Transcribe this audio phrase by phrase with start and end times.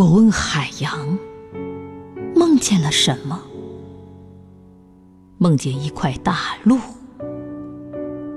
[0.00, 1.18] 我问海洋，
[2.34, 3.38] 梦见了什么？
[5.36, 6.78] 梦见一块大陆。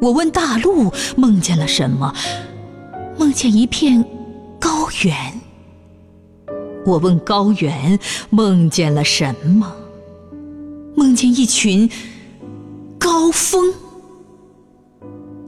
[0.00, 2.14] 我问大陆，梦见了什么？
[3.18, 4.04] 梦见一片
[4.60, 5.16] 高原。
[6.86, 7.98] 我问高原，
[8.30, 9.74] 梦见了什么？
[10.94, 11.90] 梦见一群
[13.00, 13.74] 高峰。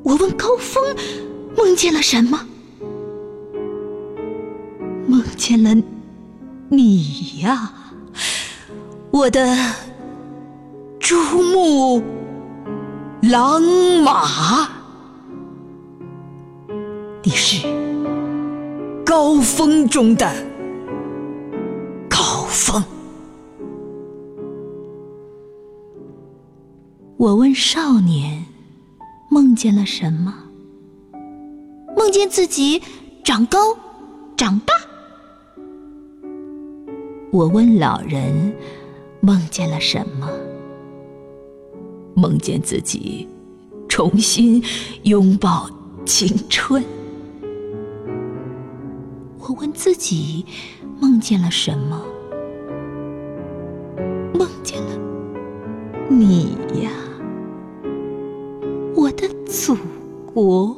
[0.02, 0.82] 我问高峰，
[1.56, 2.44] 梦见了什么？
[5.06, 5.72] 梦见了
[6.72, 7.72] 你呀，
[9.10, 9.56] 我的
[11.00, 12.00] 珠穆
[13.22, 13.60] 朗
[14.04, 14.68] 玛。
[17.24, 17.66] 你是
[19.04, 20.32] 高峰中的
[22.08, 22.80] 高峰。
[27.16, 28.44] 我问少年，
[29.28, 30.32] 梦见了什么？
[31.96, 32.80] 梦见自己
[33.24, 33.76] 长高、
[34.36, 34.72] 长大。
[37.32, 38.52] 我问老人，
[39.20, 40.28] 梦见了什么？
[42.12, 43.28] 梦见自己
[43.88, 44.60] 重新
[45.04, 45.70] 拥抱
[46.04, 46.84] 青春。
[49.38, 50.44] 我问自己，
[50.98, 52.02] 梦见了什么？
[54.34, 54.90] 梦见了
[56.08, 56.90] 你呀，
[58.96, 59.76] 我的祖
[60.34, 60.76] 国。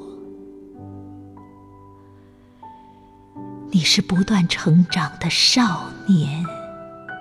[3.75, 6.45] 你是不断成长的少年，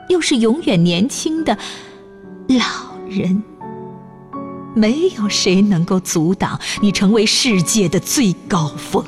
[0.09, 1.57] 又是永远年轻的
[2.49, 3.41] 老人。
[4.75, 9.03] 没有谁能够阻挡你成为世界的最高峰。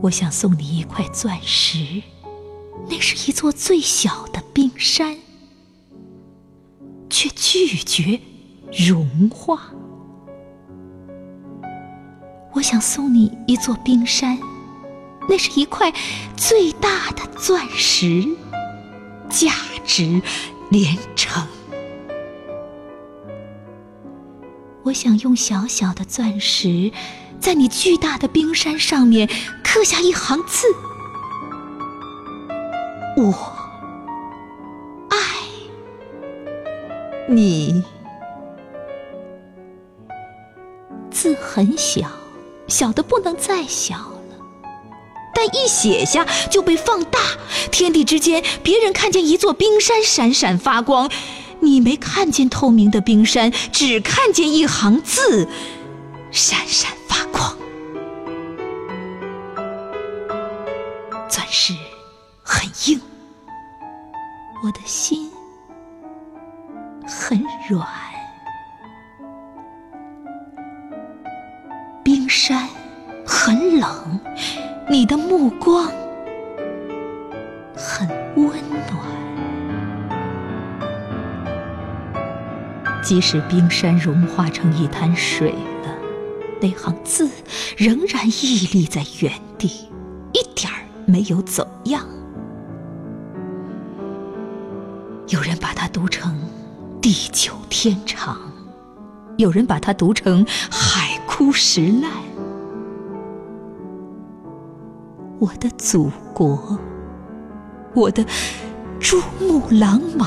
[0.00, 2.02] 我想送你一块钻石，
[2.88, 5.16] 那是一座最小的冰山，
[7.08, 8.20] 却拒绝
[8.72, 9.72] 融化。
[12.54, 14.38] 我想送你一座冰山，
[15.28, 15.92] 那是一块
[16.36, 18.26] 最大的钻石，
[19.28, 19.52] 价
[19.84, 20.20] 值
[20.70, 21.46] 连城。
[24.82, 26.90] 我想用小小的钻石，
[27.38, 29.28] 在你巨大的冰山上面
[29.62, 30.66] 刻下一行字：
[33.16, 33.32] 我
[35.10, 35.16] 爱
[37.28, 37.84] 你。
[41.10, 42.08] 字很小。
[42.68, 44.36] 小的不能再小了，
[45.34, 47.18] 但一写下就被放大。
[47.72, 51.10] 天地之间，别人看见一座冰山闪闪发光，
[51.60, 55.48] 你没看见透明的冰山，只看见一行字
[56.30, 57.56] 闪闪发光。
[61.28, 61.74] 钻石
[62.42, 63.00] 很硬，
[64.62, 65.30] 我的心
[67.06, 68.07] 很软。
[72.28, 72.68] 山
[73.26, 74.20] 很冷，
[74.88, 75.90] 你的目光
[77.74, 78.06] 很
[78.36, 79.08] 温暖。
[83.02, 85.94] 即使冰山融化成一滩水了，
[86.60, 87.30] 那行字
[87.76, 89.88] 仍然屹立在原地，
[90.32, 92.06] 一点儿没有走样。
[95.28, 96.38] 有人把它读成
[97.00, 98.38] “地久天长”，
[99.38, 102.10] 有人把它读成“海枯石烂”。
[105.38, 106.76] 我的祖国，
[107.94, 108.26] 我的
[108.98, 110.26] 珠穆朗玛，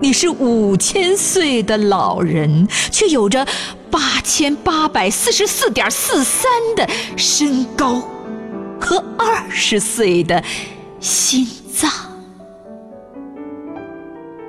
[0.00, 3.46] 你是五千岁的老人，却有着
[3.90, 8.00] 八千八百四十四点四三的身高
[8.80, 10.42] 和二十岁的
[11.00, 11.90] 心脏。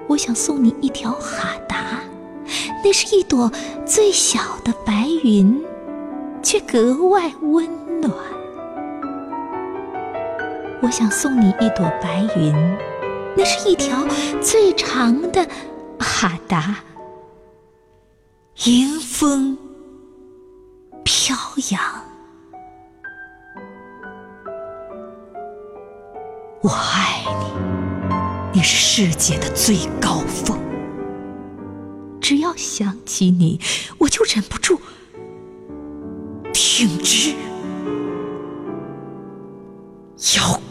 [0.07, 1.99] 我想送你一条哈达，
[2.83, 3.51] 那是一朵
[3.85, 5.63] 最小的白云，
[6.41, 7.67] 却格外温
[8.01, 8.11] 暖。
[10.81, 12.53] 我想送你一朵白云，
[13.35, 14.05] 那是一条
[14.41, 15.45] 最长的
[15.99, 16.77] 哈达，
[18.65, 19.57] 迎风
[21.03, 21.35] 飘
[21.71, 21.81] 扬。
[26.61, 27.23] 我爱
[28.53, 30.58] 你，你是世界的最高峰。
[32.29, 33.59] 只要想起你，
[33.97, 34.79] 我就忍不住
[36.53, 37.33] 挺直
[40.37, 40.61] 腰。